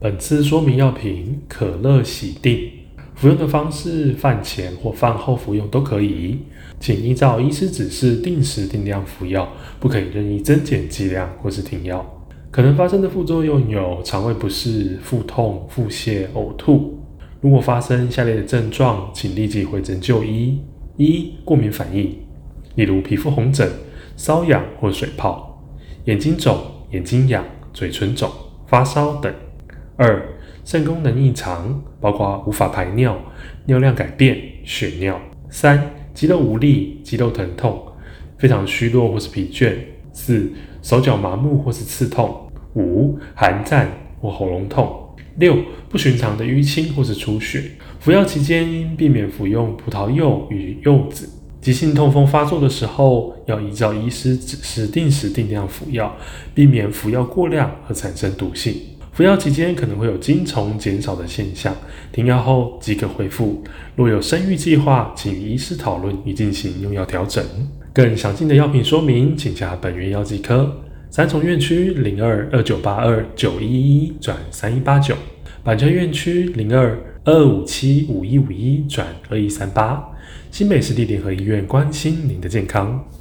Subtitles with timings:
[0.00, 2.70] 本次说明药品可乐喜定，
[3.16, 6.38] 服用的方式饭前或饭后服用都可以，
[6.78, 9.48] 请依照医师指示定时定量服药，
[9.80, 12.06] 不可以任意增减剂量或是停药。
[12.52, 16.96] 可能发生的副作用有肠胃不适、腹痛、腹泻、呕吐。
[17.40, 20.60] 如果发生下列的症状，请立即回诊就医：
[20.96, 22.16] 一、过敏反应，
[22.76, 23.68] 例如皮肤红疹、
[24.16, 25.58] 瘙痒或水泡；
[26.04, 26.56] 眼睛肿、
[26.92, 28.30] 眼睛痒、嘴唇肿、
[28.68, 29.32] 发烧等；
[30.00, 30.28] 二、
[30.64, 33.18] 肾功能异常，包括无法排尿、
[33.66, 35.16] 尿量改变、血尿；
[35.50, 37.82] 三、肌肉无力、肌肉疼痛、
[38.38, 39.72] 非常虚弱或是疲倦；
[40.12, 43.88] 四、手脚麻木或是刺痛；五、寒战
[44.20, 44.88] 或喉咙痛。
[45.38, 45.56] 六、
[45.88, 47.64] 不寻常的淤青或是出血。
[47.98, 51.28] 服药期间应避免服用葡萄柚与柚子。
[51.60, 56.16] 急性痛风发作的时候，要依照医师指示定时定量服药，
[56.54, 58.76] 避免服药过量而产生毒性。
[59.18, 61.74] 服药期间可能会有精虫减少的现象，
[62.12, 63.64] 停药后即可恢复。
[63.96, 67.44] 若有生育计划，请与医师讨论以进行用药调整。
[67.92, 70.72] 更详尽的药品说明，请洽本院药剂科。
[71.10, 75.16] 三重院区零二二九八二九一一转三一八九，
[75.64, 80.00] 板桥院区零二二五七五一五一转二一三八，
[80.52, 83.04] 新北市立联合医院关心您的健康。